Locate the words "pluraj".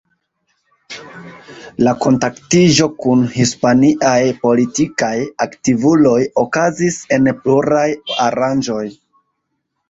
7.45-7.85